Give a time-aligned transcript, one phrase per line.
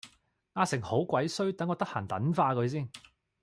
[0.53, 2.89] 阿成好鬼衰等我得閒撚化佢先